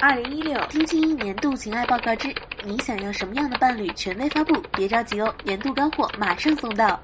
[0.00, 2.32] 二零一六听清音年度情爱报告之
[2.64, 7.00] 你想要什么样的伴侣权威发布，别着急哦，年度干货马上送到。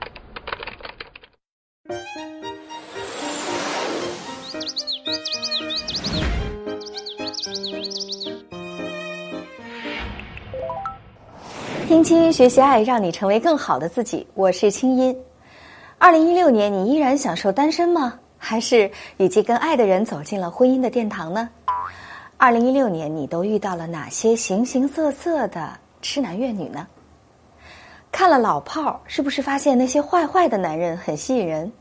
[11.89, 14.25] 听清音学习爱，让你成为更好的自己。
[14.35, 15.17] 我是清音。
[15.99, 18.21] 二零一六年，你依然享受单身吗？
[18.39, 21.49] 还是已经跟爱的人走进了婚姻的殿堂呢？
[22.45, 25.71] 二零一六年，你都遇到了哪些形形色色的
[26.03, 26.87] 痴男怨女呢？
[28.13, 31.73] 看了老炮儿，是不是发现那些坏坏的男人很吸引人？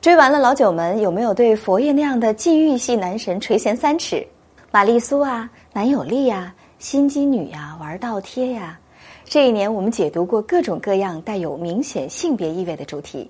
[0.00, 4.24] 追完了老九门，有没有对佛爷那样的禁欲系男神垂涎三尺？
[4.70, 8.78] 玛丽苏啊，男友力呀，心机女呀，玩倒贴呀。
[9.24, 13.28] 这一年，我们解读过各种各样带有明显性别意味的主题，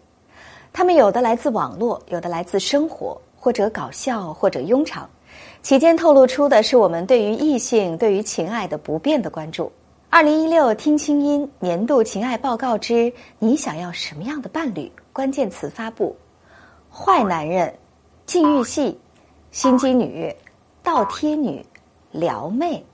[0.70, 5.08] 他们有的来自网络，有的来自生活，或者搞笑，或者庸常。
[5.62, 9.70] 其间透露出的是我们对于异性、对于情爱的不变的关注。
[10.10, 14.90] 二零一六听清音年度情爱报告之你想要什么样的伴侣？
[15.12, 16.16] 关键词发布：
[16.90, 17.72] 坏男人、
[18.26, 18.98] 禁欲系、
[19.52, 20.34] 心机女、
[20.82, 21.64] 倒贴女、
[22.10, 22.84] 撩妹、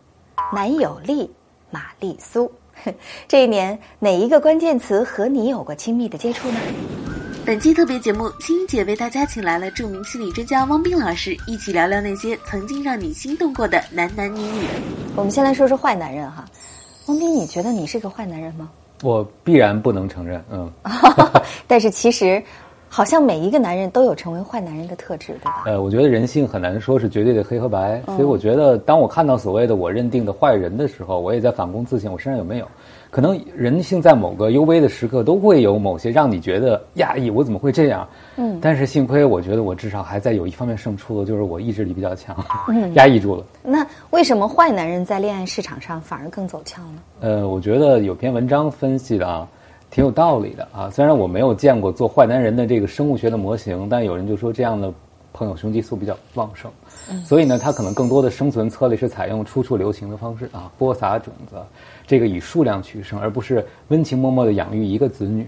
[0.53, 1.33] 男友力、
[1.71, 2.53] 玛丽苏。
[3.27, 6.59] 这一年，哪一个关键词和你有过亲密的接触呢？
[7.49, 14.67] 本期特别节目，青姐为大家请来了著名心理专家汪冰老师，一起聊聊那些曾经让你心动过的男男女女。
[15.17, 16.45] 我们先来说说坏男人哈，
[17.07, 18.69] 汪冰，你觉得你是个坏男人吗？
[19.03, 20.71] 我必然不能承认，嗯。
[21.67, 22.43] 但是其实。
[22.89, 25.63] 好像每一个男人都有成为坏男人的特质，对吧？
[25.67, 32.67] 呃，我觉得人性很难说是绝对的黑和白，所以我觉得，当我看到所谓的我认定的坏人的时候，我也在反躬自省，我身上有没有？
[33.11, 38.07] 可能人性在某个幽微的时刻都会有某些让你觉得压抑，我怎么会这样？
[38.37, 42.37] 嗯，但是幸亏我觉得我至少还在有一方面胜出了，就是我意志力比较强，
[42.95, 43.45] 压抑住了。
[43.63, 46.99] 那为什么坏男人在恋爱市场上反而更走俏呢？
[47.21, 49.49] 呃，我觉得有篇文章分析的啊。
[49.91, 50.91] 挺有道理的啊！
[50.91, 54.93] 虽然我没有见过做坏男人的这个生物学的模型，但有人就说这样的
[55.33, 56.71] 朋友雄激素比较旺盛，
[57.25, 61.57] 所以呢，他可能更多的生存策略是采用处处留情的方式啊，播撒种子，
[62.07, 65.47] 这个以数量取胜，而不是温情脉脉的养育一个子女。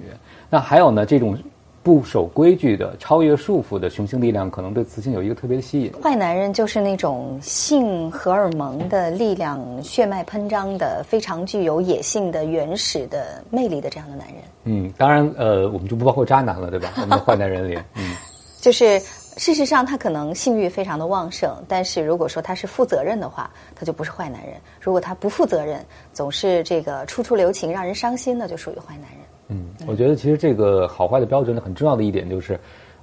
[0.48, 1.36] 那还有呢，这种。
[1.82, 5.90] 不守规矩的、超越束缚的雄性力量，可能对雌性有一个特别的吸引。
[6.02, 14.36] 坏男人就是那种性荷尔蒙的力量、血脉喷张的、非常具有野性的、原始的魅力的这样的男人。
[14.64, 16.92] 嗯，当然，呃，我们就不包括渣男了，对吧？
[16.96, 18.14] 我们的坏男人里，嗯，
[18.60, 19.00] 就是
[19.38, 29.20] 事实上他可能性欲非常的旺盛，但是如果说他是负责任的话，他就不是坏男人；如果他不负责任，总是这个处处留情，让人伤心，的就属于坏男人。
[29.50, 32.58] 嗯，我觉得其实这个好坏的标准呢，很重要的一点就是，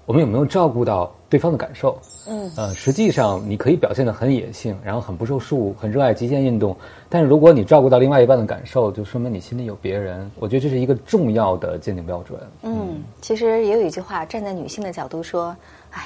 [0.05, 1.99] 我们有没有照顾到对方的感受。
[2.27, 6.75] 嗯，呃，实际上你可以表现得很野性，然后很不受束缚，很热爱极限运动，
[7.09, 10.29] 但是如果你照顾到另外一半的感受，就说明你心里有别人。
[10.39, 12.39] 我觉得这是一个重要的鉴定标准。
[12.63, 15.55] 嗯，其实也有一句话，站在女性的角度说，
[15.91, 16.01] 哎，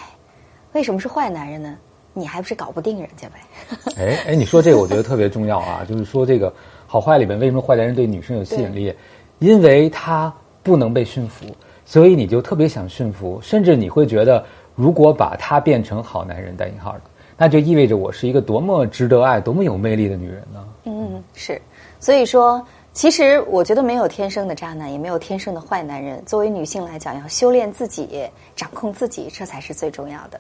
[0.74, 1.78] 为什么是坏男人呢？
[2.14, 3.96] 你还不是搞不定人家呗？
[3.96, 6.54] 哎哎，你说这个我觉得特别重要啊，就是说这个
[6.86, 8.94] 好坏里面，为什么坏男人对女生有吸引力？
[9.42, 10.32] 因为他
[10.62, 11.48] 不能被驯服，
[11.84, 17.02] 所以你就特别想驯服，甚至你会觉得，如果把他变成好男人（带引号的），
[17.36, 20.64] 那就意味着我是一个多么值得爱、多么有魅力的女人呢？
[20.84, 21.60] 嗯，是。
[22.00, 22.64] 所以说，
[22.94, 26.24] 其实我觉得没有天生的渣男，也没有天生的坏男人。
[26.24, 30.40] 作为女性来讲，要修炼自己，掌控自己，这才是最重要的。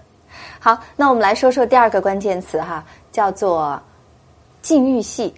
[0.59, 3.81] 好，那我们来说说第二个关键词哈，叫做
[4.61, 5.33] 禁欲系。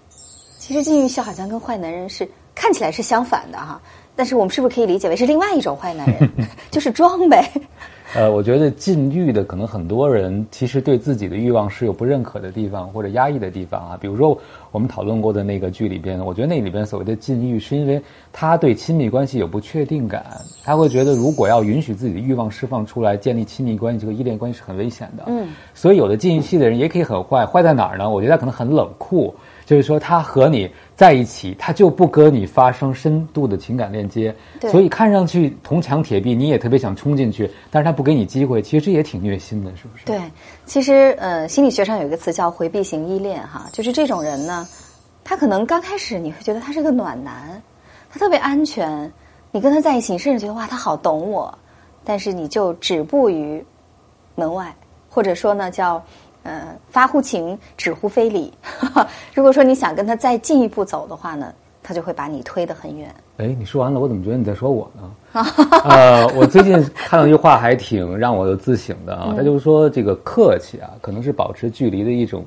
[0.60, 2.30] 其实禁欲系好像跟坏男人是。
[2.56, 3.82] 看起来是相反的哈，
[4.16, 6.30] 但是我们是不是可以理解为是另外一种坏男人，
[6.72, 7.50] 就是装呗？
[8.16, 13.98] 呃，我觉得禁欲的可能很多人其实对自己的欲望是有不认可的地方或者压抑的地方啊。
[14.00, 14.38] 比如说
[14.72, 18.00] 我们讨论过的那个剧里边，我觉得那里边所谓的禁欲，是因为
[18.32, 20.24] 他对亲密关系有不确定感，
[20.64, 25.24] 他会觉得如果要允许自己的欲望释放出来，建立亲密关系和依恋关系是很危险的。
[25.26, 28.08] 嗯，所以有的禁欲系的人也可以很坏，坏在哪儿呢？
[28.08, 29.34] 我觉得他可能很冷酷。
[29.66, 34.36] 就是说，他和你在一起，他就不跟你发生深度的情感链接，
[34.70, 40.06] 所以看上去铜墙铁壁，你也特别想冲进去，但是他不给你机会，其实这也挺虐心的，是不是？
[40.06, 40.20] 对，
[40.66, 44.68] 其实呃，心理学上有一个词叫回避型依恋，哈，就是这种人呢，
[45.24, 47.62] 他可能刚开始你会觉得他是个暖男，
[48.12, 49.10] 他特别安全，
[49.52, 51.58] 你跟他在一起，甚至觉得哇，他好懂我，
[52.04, 53.64] 但是你就止步于
[54.36, 54.76] 门外，
[55.10, 56.04] 或者说呢，叫。
[56.44, 58.54] 嗯，发乎情，止乎非礼。
[59.34, 63.14] 如果说你想跟他再进一步走的话呢，他就会把你推得很远。
[63.38, 65.16] 哎，你说完了，我怎么觉得你在说我呢？
[65.86, 69.34] 呃，我最近看到一句话，还挺让我有自省的啊。
[69.36, 72.46] 他就是说，这个客气啊，可能是保持距离的一种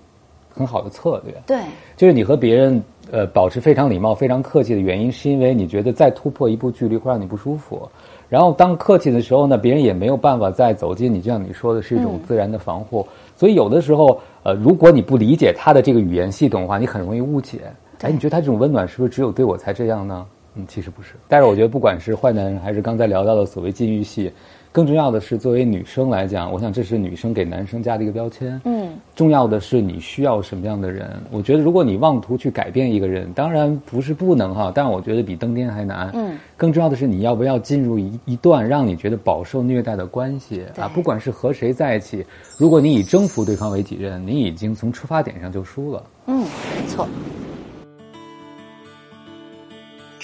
[0.55, 1.35] 很好的策略。
[1.47, 1.59] 对，
[1.97, 7.89] 就是你和别人呃保持非常礼貌、非常客气的原因，是因为你觉得再突破一步距离会让你不舒服。
[8.29, 13.07] 然后当客气的时候呢，别人也没有办法再走近你，就像你说的是一种自然的防护。
[13.37, 17.61] 所以有的时候，呃，如果你不理解他的这个语言系统的话，你很容易误解。
[18.01, 20.27] 哎，你觉得他这种温暖是不是只有对我才这样呢？
[20.57, 21.15] 嗯，其实不是。
[21.29, 24.33] 但是我觉得，不管是坏男人，还是刚才聊到的所谓禁欲系，
[24.73, 28.61] 更重要的是，作为女生来讲，我想这是女生给男生加的一个标签。
[28.65, 31.11] 嗯，重要的是你需要什么样的人？
[31.31, 36.11] 我觉得，如果你妄图去改变一个人，当然不是不能哈，但我觉得比登天还难。
[36.15, 40.89] 嗯，更重要的是你要不要进入一一段让你觉得饱受虐待的关系啊？
[40.89, 42.25] 不管是和谁在一起，
[42.59, 46.03] 如果你以征服对方为己任，你已经从出发点上就输了。
[46.27, 47.07] 嗯，没错。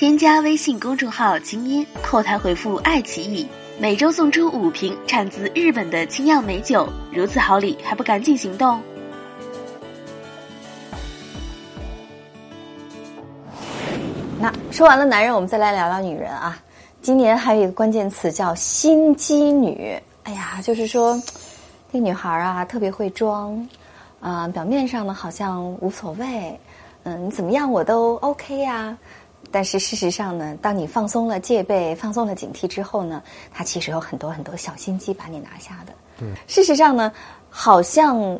[0.02, 3.46] 添加微信公众号“清音”，后台回复“爱奇艺”，
[3.78, 8.82] 每周送出五瓶产自日本的清酿美酒，如此好礼，还不赶紧行动？
[14.40, 16.60] 那说完了男人，我们再来聊聊女人啊。
[17.00, 19.96] 今年还有一个关键词叫“心机女”。
[20.24, 21.16] 哎呀，就是说，
[21.92, 23.64] 这女孩啊特别会装，
[24.20, 26.58] 啊，表面上呢好像无所谓，
[27.04, 28.98] 嗯，你怎么样我都 OK 呀。
[29.52, 33.22] 但是事实上呢，当你放松了戒备、放松了警惕之后呢，
[33.52, 35.92] 他其实有很多很多小心机把你拿下的。
[36.18, 37.12] 对，事实上呢，
[37.50, 38.38] 好像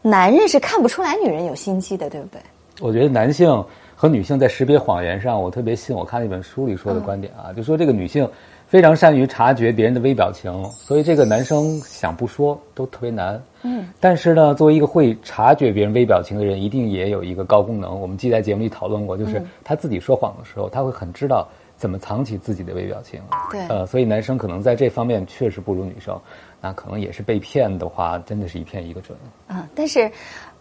[0.00, 2.40] 男人是看不出来女人有心机的，对不对？
[2.80, 3.64] 我觉得男性
[3.94, 8.28] 和女性在识别谎言上，我特别信我看那本书里说的观点啊，就说这个女性。
[8.66, 13.40] 非常善于察觉别人的微表情，所以这个男生想不说都特别难。
[13.62, 18.00] 嗯，但是呢，作为一个会察觉别人微表情的人，一定也有一个高功能。
[18.00, 21.46] 我们既在节目里讨论过，就是他自己说谎的时候，他会很知道
[21.76, 23.20] 怎么藏起自己的微表情。
[23.50, 26.18] 对，呃，所以男生可能在这方面确实不如女生。
[26.60, 29.16] 那可能也是被骗的话，真的是一骗一个准。
[29.48, 30.10] 嗯，但是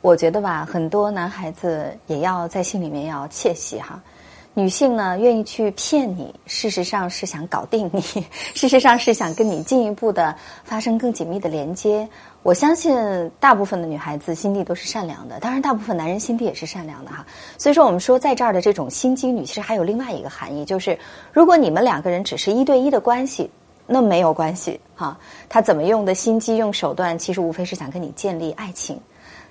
[0.02, 4.00] 我觉得吧，很多男孩子也要在心里面要窃喜哈。
[4.58, 8.02] 女性呢，愿意去骗你，事实上是想搞定你，
[8.56, 12.08] 事实上是想跟你进一步的发生更紧密的连接。
[12.42, 12.96] 我相信
[13.38, 17.26] 大部分的女孩子心地都是善良的，当然大部分男人心地也是善良的哈。
[17.58, 20.98] 所以说，我们说在这儿的这种心机女，其实还有另外一个含义，就是
[21.34, 23.52] 如果你们两个人只是一对一的关系，
[23.86, 25.20] 那没有关系哈。
[25.50, 28.98] 他怎么用的心机、用手段，其实无非是想跟你建立爱情。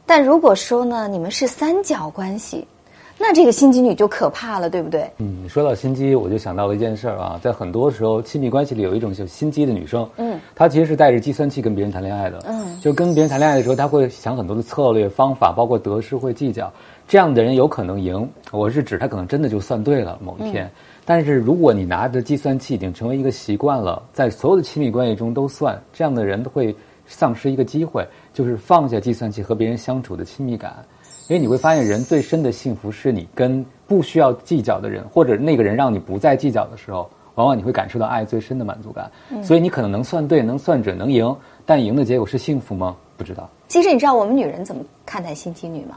[0.07, 2.67] 但如果说呢，你们是三角关系。
[3.17, 5.09] 那这个心机女就可怕了，对不对？
[5.19, 16.71] 嗯，说到心机，我就想到了一件事儿啊，在很多时候，亲密关系里有一种叫心机的女生，嗯，她其实是带着计算器跟别人谈恋爱的，嗯，就跟别人谈恋爱的时候，她会想很多的策略方法，包括得失会计较。
[17.07, 20.71] 这样的人有可能赢，我是指他可能真的就算对了某一天。
[21.05, 26.75] 但是如果你拿着计算器已经成为一个习惯了，在所有的亲密关系中都算，这样的人会
[27.07, 30.83] 丧失一个机会，就是放下计算器和别人相处的亲密感。
[31.27, 39.11] 因为你会发现，人最深的幸福是你跟不需要计较的人，或者那个人让你不再计较的时候，往往你会感受到爱最深的满足感。
[39.43, 41.35] 所以你可能能算对，能算准，能赢，
[41.65, 42.95] 但赢的结果是幸福吗？
[43.17, 43.49] 不知道。
[43.69, 45.97] 其实你知道我们女人怎么看待心机女吗？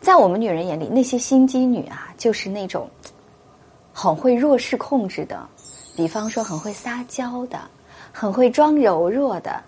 [0.00, 2.88] 在我们女人眼里，那些心机女啊，就是那种
[3.92, 5.38] 很会弱势控制的，
[5.96, 7.60] 比方说很会撒娇的，
[8.10, 9.62] 很会装柔弱的。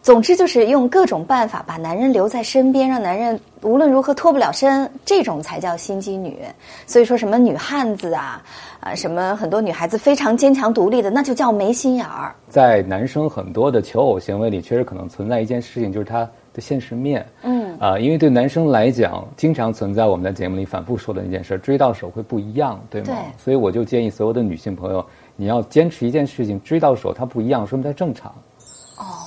[0.00, 6.38] 总之就是用各种办法把男人留在身边，让男人 无论如何脱不了身，这种才叫心机女。
[6.86, 8.42] 所以说什么女汉子啊，
[8.80, 12.34] 啊什么很多女孩子非常坚强独立的，那就叫没心眼儿。
[12.48, 16.20] 在男生很多的求偶行为里，确实可能存在一件事情，就是他
[16.54, 17.26] 的现实面。
[17.42, 23.08] 嗯啊，因为对男生来讲，经常存在我们在节目里反复说的那件事，追到手会不一样，对吗？
[23.08, 23.16] 对。
[23.36, 25.04] 所以我就建议所有的女性朋友，
[25.36, 28.32] 你要坚持一件事情，追到手它不一样，说明它正常。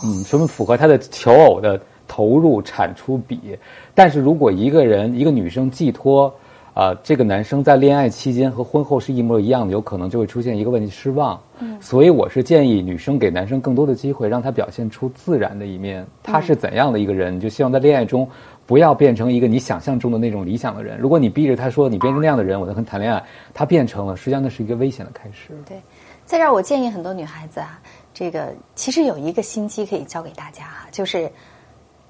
[0.04, 3.58] 嗯，说明符合他的求偶的投入产出比。
[3.94, 6.34] 但是如果一个人一个女生寄托
[6.74, 11.38] 啊，这个男生在恋爱期间和婚后是一模一样的，有可能就会出现一个问题失望。
[11.60, 16.06] 嗯，所以我是建议女生给男生更多的机会，让他表现出自然的一面。
[16.24, 18.28] 他是怎样的一个人，就希望在恋爱中
[18.66, 20.98] 不要变成一个你想象中的那种理想的人。
[20.98, 23.22] 如果你逼着他说你变成那样的人，我才跟谈恋爱，
[23.54, 25.54] 他变成了，实际上那是一个危险的开始。
[25.68, 25.78] 对，
[26.26, 27.80] 在这儿我建议很多女孩子啊。
[28.14, 31.32] 这个其实有一个心机可以教给大家哈，就是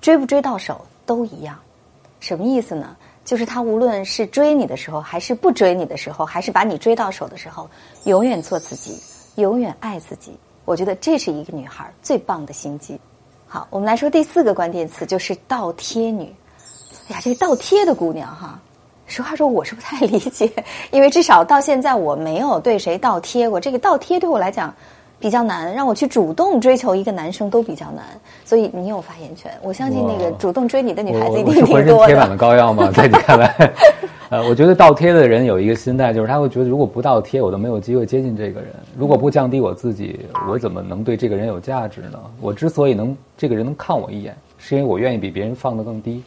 [0.02, 1.58] 追不追到手都一样。
[2.20, 2.96] 什么意思呢？
[3.24, 7.70] 就是他无论是追你的时候，还是不追你的时候，还是把你追到手的时候，
[8.06, 9.00] 永远做自己，
[9.36, 10.36] 永远爱自己。
[10.66, 13.00] 我觉得这是一个女孩最棒的心机。
[13.48, 16.34] 好，我们来说第四个关键词，就是倒贴女。
[17.10, 18.60] 哎呀，这个倒贴的姑娘哈，
[19.06, 20.52] 实话说我是不太理解，
[20.92, 23.60] 因为至少到现在我没有对谁倒贴过。
[23.60, 24.74] 这个倒贴对我来讲。
[25.22, 28.04] 比较难，让我去主动追求一个男生都比较难，
[28.44, 29.52] 所以你有发言权。
[29.62, 32.08] 我相信那个主动追你的女孩子一定挺多的。
[32.08, 32.90] 贴满了膏药吗？
[32.92, 33.72] 在你看来，
[34.30, 42.20] 呃，我觉得倒贴的人有一个心态，就是他会觉得，如果不倒贴，我都没有机会接近这个人；如果不降低我自己，我怎么能对这个人有价值呢？
[42.42, 46.24] 我之所以能这个人能看我一眼，是因为我愿意比别人放得更低，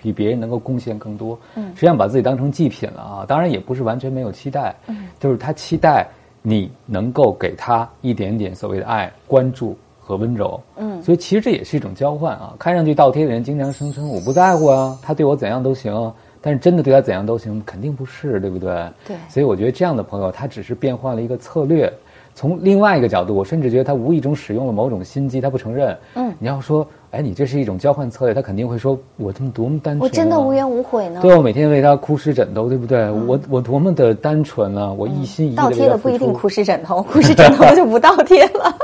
[0.00, 1.36] 比别人能够贡献更多。
[1.56, 3.24] 嗯，实际上把自己当成祭品了啊！
[3.26, 6.06] 当然也不是完全没有期待，嗯，就是他期待。
[6.48, 12.54] 你能够给他一点点所谓的爱、关注和温柔，嗯，所以其实这也是一种交换啊。
[12.56, 18.88] 看上去倒贴的人经常声称我不在乎啊，他对我怎样都行，但是真的对他怎样都行，肯定不是，对不对？
[19.04, 19.16] 对。
[19.28, 21.92] 所以我觉得这样的朋友，他只是变换了一个策略。
[22.36, 25.98] 从另外一个角度，我甚至觉得他无意中使用了某种心机，他不承认。
[26.14, 26.32] 嗯。
[26.38, 26.86] 你要说。
[27.12, 33.10] 哎，你这是一种交换策略，他肯定会说：“我这么多么单纯，我真的无怨无悔呢。”对，我每天为他哭湿枕头，对不对？
[33.10, 34.92] 我我多么的单纯呢？
[34.92, 38.76] 我一心一意倒贴的不一定哭湿枕头，哭湿枕头就不倒贴了。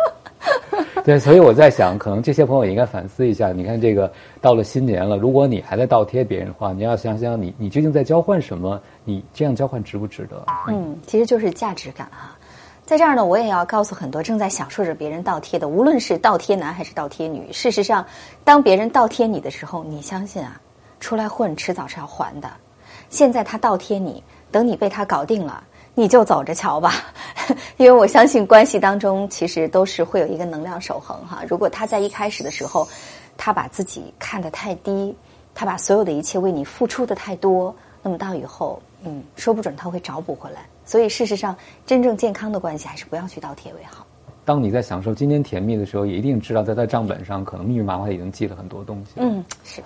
[1.05, 3.53] 对，所以我在想，可能这些朋友也应该反思一下。
[3.53, 8.81] 你看，这个到了新年了，如果你还在倒贴别人的话，你要想想你你究竟在交换什么？
[9.05, 10.43] 你这样交换值不值得？
[10.69, 12.35] 嗯，其实就是价值感哈。
[12.85, 17.51] 在这儿呢，我也要告诉很多正在享受着别人倒贴的，无论是倒贴男还是倒贴女。
[17.53, 18.05] 事实上，
[18.45, 20.61] 当别人倒贴你的时候，你相信啊，
[21.01, 22.51] 出来混迟早是要还的。
[23.09, 25.63] 现在他倒贴你，等你被他搞定了，
[25.95, 26.95] 你就走着瞧吧。
[27.79, 31.43] 因为我相信关系当中其实都是会有一个能量守恒哈。
[31.49, 32.87] 如果他在一开始的时候，
[33.39, 35.17] 他把自己看得太低，
[35.55, 40.67] 他把所有的一切为你付出的太多，那么到以后，嗯，说不准他会找补回来。
[40.85, 44.07] 所以，事实上，真正健康的关系还是不要去倒贴为好。
[44.45, 49.13] 当你在享受今天甜蜜的时候，也一定知道在他账本上可能密密麻麻已经记了很多东西。
[49.17, 49.81] 嗯，是。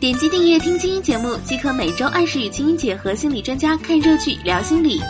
[0.00, 5.00] 点击订阅听清音节目，即可每周按时与清音姐和心理专家看热剧聊心理。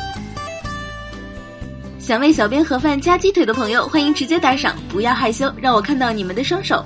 [1.99, 6.83] 想为小编盒饭加鸡腿的朋友，欢迎直接打赏，不要害羞，让我看到你们的双手。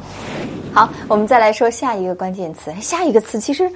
[0.72, 2.72] 好，我们再来说下一个关键词。
[2.80, 3.70] 下一个词其实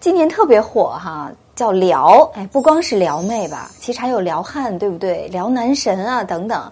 [0.00, 1.30] 今年特别火哈。
[1.56, 5.26] 叫撩，哎，不光是撩妹吧，其实还有撩汉，对不对？
[5.28, 6.70] 撩男神啊，等等。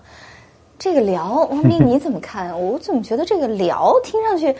[0.78, 2.52] 这个撩，王斌 你怎么看？
[2.60, 4.54] 我怎么觉得这个撩听上去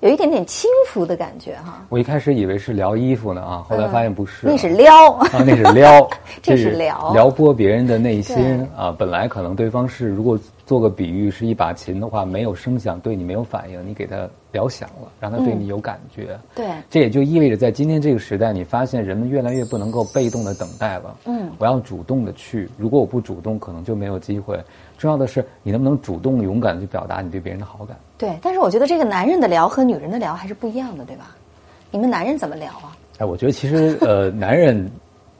[0.00, 1.84] 有一点点轻浮的感觉哈？
[1.90, 6.08] 我一开始以为是撩衣服呢啊，后来发现不是，那是撩啊，那是撩，
[6.42, 8.94] 这是撩，撩拨别人的内心啊。
[8.98, 10.38] 本来可能对方是如果。
[10.66, 16.36] 做个比喻，是一把琴的话，没有声响，对你没有反应，你给它撩响了，让它对你有感觉。
[16.56, 21.16] 对，这也就意味着在今天这个时代，你发现人们越来越不能够被动的等待了。
[21.26, 24.58] 嗯，我要主动的去，如果我不主动，可能就没有机会。
[24.98, 27.96] 重要的是，你能不能主动勇敢的去表达你对别人的好感？
[28.18, 31.36] 对，但是我觉得这个男人的聊和女人的聊还是不一样的，对吧？
[31.92, 32.96] 你们男人怎么聊啊？
[33.18, 34.90] 哎，我觉得其实呃，男人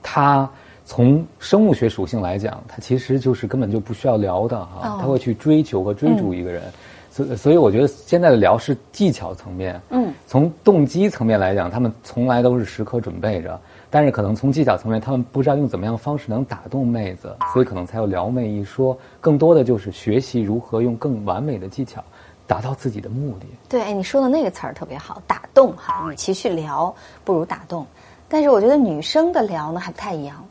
[0.01, 0.49] 他。
[0.89, 6.63] 从生物学属性来讲，他其实就是根本就不需要聊的哈，他会去追求和追逐一个人，
[7.11, 22.01] 所所以我觉得现在的聊是技巧层面，嗯，从动机层面来讲，他们从来都是时刻准备着，但是可能从技巧层面，他们不知道用怎么样的方式能打动妹子，所以可能才有撩妹一说，更多的就是学习如何用更完美的技巧
[22.47, 23.45] 达到自己的目的。
[23.67, 27.85] 对，你说的那个词儿特别好，打动哈，与其去聊，不如打动。
[28.29, 30.46] 但是我觉得女生的聊呢还不太一样。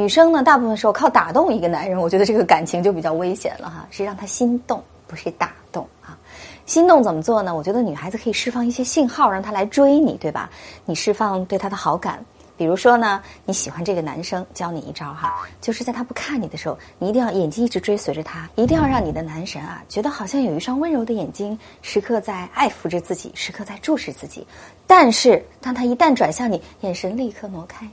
[0.00, 6.16] 女生呢，大部分时候靠打动一个男人，我觉得这个感情就比较危险了哈，是让他心动，不是打动啊。
[6.64, 7.54] 心动怎么做呢？
[7.54, 10.48] 我觉得女孩子可以释放一些信号，让他来追你，对吧？
[10.86, 12.24] 你释放对他的好感，
[12.56, 24.46] 比如说呢，你喜欢这个男生，教你一招哈，就是在他不看你的时候，你一定要眼睛一直追随着他，一定要让你的男神啊，觉得好像有一双温柔的眼睛，时刻在爱抚着自己，时刻在注视自己。
[24.86, 27.86] 但是当他一旦转向你，眼神立刻挪开，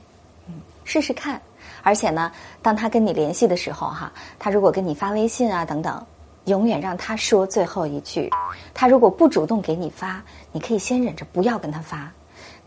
[0.46, 1.38] 嗯，试试看。
[1.82, 2.30] 而且呢，
[2.62, 6.04] 当他跟你联系的时候，哈，他如果跟你发微信啊等等，
[6.44, 8.30] 永远让他说最后一句。
[8.74, 12.10] 他如果不主动给你发，你可以先忍着不要跟他发，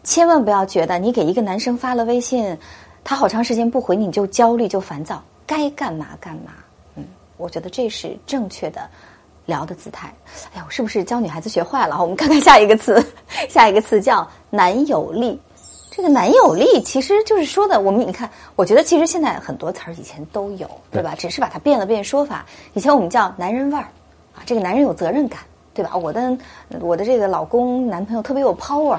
[0.04, 2.58] 千万不要觉得你给一个男生发了微信，
[3.04, 6.54] 他好长时间不回你就焦虑就烦躁，该干嘛干嘛。
[6.96, 7.04] 嗯，
[7.38, 8.88] 我觉得这是正确的
[9.46, 10.14] 聊的姿态。
[10.54, 12.00] 哎呀，我是不是教女孩子学坏了？
[12.02, 13.04] 我们看看下一个词，
[13.50, 15.40] 下一个词叫男友力。
[15.94, 21.14] 这个男友力其实就是说的，我们你看，我觉得其实现在很多词儿以前都有，对吧？
[21.18, 22.46] 只是把它变了变说法。
[22.74, 23.84] 以前我们叫男人味儿，
[24.34, 25.42] 啊，这个男人有责任感，
[25.74, 25.98] 对吧？
[25.98, 26.38] 我的
[26.80, 28.98] 我的这个老公男朋友特别有 power，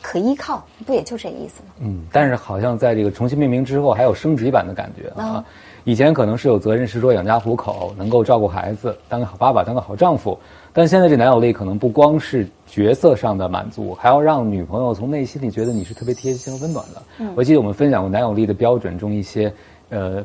[0.00, 1.74] 可依靠，不也就这意思吗？
[1.80, 5.44] 嗯，但是好像在这个重新命名之后，还有升级版的感觉啊。
[5.84, 10.38] 以前可能是有责任，是说养家糊口，能够照顾孩子，当个好爸爸，当个好丈夫。
[10.72, 17.02] 但现在这男友力可能不光是角色上的满足，还要让女朋友从内心里觉得你是特别贴心和温暖的。
[17.34, 19.52] 我记得我们分享过男友力的标准中一些，
[19.88, 20.24] 呃，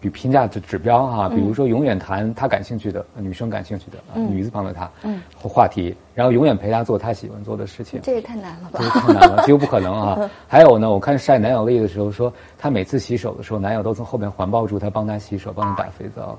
[0.00, 8.00] 比评价的指标哈，比如说永远谈他感兴趣的女生感兴趣的啊女字旁的他嗯话题，然后永远陪他做他喜欢做的事情。
[8.02, 8.88] 这也太难了吧这？
[9.00, 10.30] 太难了，几乎不可能啊！
[10.48, 16.22] 还有呢，我看晒男友力的时候说，她每次洗手的时候，男友都从后面环抱住她，帮她洗手，帮她打肥皂。
[16.22, 16.36] 啊，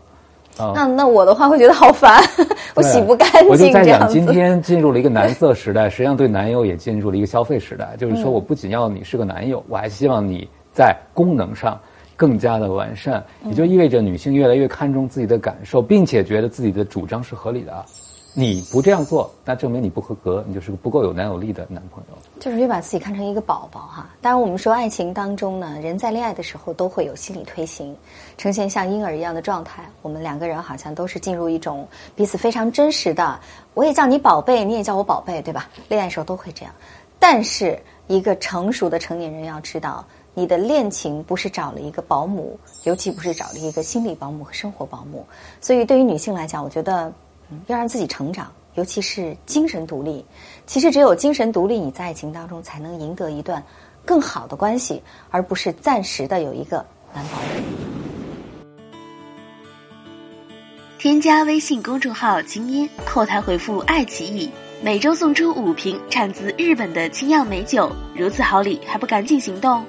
[0.76, 2.22] 那那我的话会觉得好烦，
[2.76, 4.08] 我洗不干净我就净在想。
[4.08, 7.96] 今天进入了一个男色时代，实际上对男友也进入了一个消费时代。
[7.98, 11.80] 就是嗯说，我不仅要你是个男友，我还希望你在功能上
[12.16, 17.86] 更加的完善，嗯也就意味着女性越来越看重自己的感受，并且觉得自己的主张是合理的。
[18.40, 22.18] 你不这样做，那证明你不合格，你就是个不够有男友力的男朋友。
[22.40, 24.08] 就是越把自己看成一个宝宝哈。
[24.22, 27.96] 当然，我们说爱情当中呢，人在恋爱的时候都会有心理推行，
[28.38, 29.84] 呈现像婴儿一样的状态。
[30.04, 33.40] 我们两个人好像都是进入一种彼此非常真实的，
[33.74, 35.68] 我也叫你宝贝，你也叫我宝贝，对吧？
[35.90, 36.72] 恋爱时候都会这样。
[37.18, 37.76] 但是，
[38.06, 45.26] 一个成熟的成年人要知道，你的恋情不是找了一个保姆，尤其不是找了一个心理保姆和生活保姆。
[45.60, 47.12] 所以，对于女性来讲，我觉得。
[47.68, 50.26] 要让自己成长，尤其是精神独立。
[50.66, 53.64] 其实只有精神独立，你在爱情当中才能赢得一段
[54.06, 57.44] 更好的关系，而不是暂时的有一个男保姆。
[61.00, 64.50] 添加微信公众号“精英”，后台回复“爱奇艺”，
[64.82, 69.86] 每周送出五瓶产自日本的清酿美酒，如此好礼还不赶紧行动！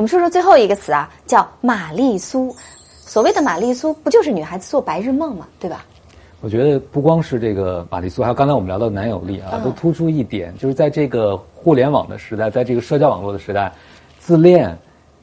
[0.00, 2.56] 我们说说最后一个词啊，叫玛丽苏。
[2.88, 5.84] 所谓的玛丽苏，不就是女孩子做白日梦嘛，对吧？
[6.40, 13.70] 我觉得不光是这个玛丽苏，还有刚才我们聊到男友力啊，嗯都突出一点，就是在这个互联网的时代，在这个社交网络的时代，
[14.18, 14.74] 自恋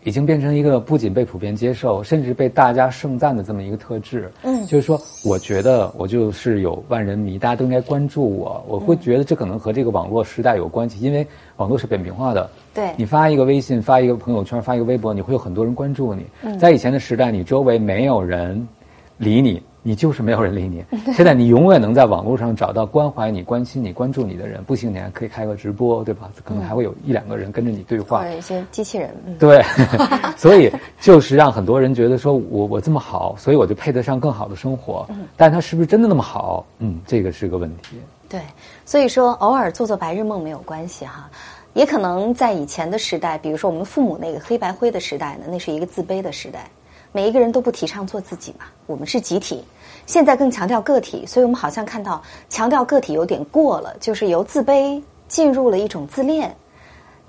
[0.07, 4.31] 已经变成一个不仅被普遍接受，甚至被大家盛赞的这么一个特质。
[4.43, 8.63] 嗯就是说，我觉得我就是有万人迷，大家都应该关注我。
[8.69, 12.49] 我会觉得这可能和这个网络时代有关系，因为网络是扁平化的。
[12.73, 16.25] 对你发一个微信，发一个朋友圈，发一个微博，你会有很多人关注你。
[16.41, 18.65] 嗯在以前的时代，你周围没有人
[19.17, 20.83] 理你，你就是没有人理你。
[21.13, 24.61] 现在你永远能在网络上找到关怀你、关心你、关注你的人。
[24.65, 26.29] 不行，你还可以开个直播，对吧？
[26.43, 28.19] 可能还会有一两个人跟着你对话。
[28.19, 29.63] 或者一些机器人，嗯， 对，
[30.35, 35.07] 所以就是让很多人觉得说我我这么好，所以我就配得上更好的生活。
[35.37, 36.65] 但他是不是真的那么好？
[36.79, 37.95] 嗯，这个是个问题。
[38.27, 38.41] 对，
[38.85, 41.29] 所以说偶尔做做白日梦没有关系哈。
[41.73, 46.69] 也可能在以前的时代，比如说我们父母那个黑白灰的时代呢，那是一个自卑的时代，
[47.11, 49.63] 每一个人都不提倡做自己嘛，我们是集体。
[50.07, 56.55] 现在更强调个体，所以我们好像看到强调个体有点过了，就是由自卑进入了一种自恋。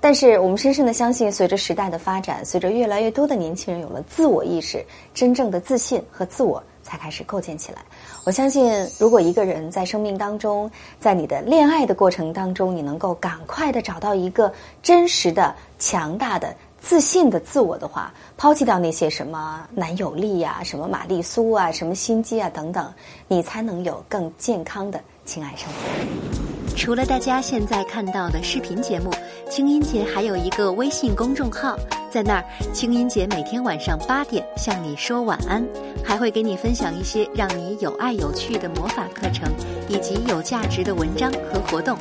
[0.01, 7.79] 但是我们深深的相信，随着时代的发展，随着越来越多的年轻人有了自我意识，真正的自信和自我才开始构建起来。
[8.23, 14.49] 我相信，如果一个人在生命当中，在你的恋爱的过程当中，你能够赶快的找到一个
[14.81, 22.91] 真实的、强大的、自信的自我的话，抛弃掉那些什么男友力啊、什么玛丽苏啊、什么心机啊等等，
[23.27, 26.75] 你才能有更健康的情爱生活。
[26.75, 29.11] 除了大家现在看到的视频节目，
[29.49, 31.77] 清音姐还有一个微信公众号，
[32.09, 35.61] 在那儿，清音姐每天晚上八点向你说晚安，
[36.05, 39.51] 还会给你分享一些让你有爱有趣的魔法课程，
[39.89, 41.97] 以及有价值的文章和活动。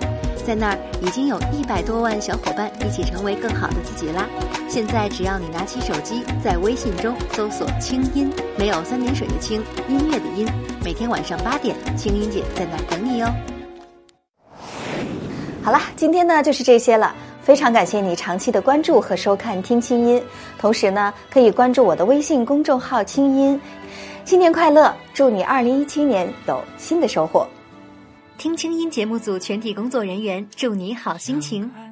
[0.49, 4.27] 在那儿已经有一百多万小伙伴一起成为更好的自己啦！
[4.67, 10.49] 现在只要你拿起手机，在微信中搜索“清音”，没有三点水的清，音乐的音。
[10.83, 13.29] 每天晚上八点，清音姐在那儿等你哦。
[15.63, 17.15] 好了，今天呢就是这些了。
[17.43, 20.19] 非常感谢你长期的关注和收看《听清音》，
[20.59, 23.61] 同时呢可以关注我的微信公众号“清音”。
[24.25, 24.95] 新年快乐！
[25.13, 27.47] 祝你二零一七年有新的收获。
[28.39, 31.88] 听清音节目组全体工作人员祝你好心情。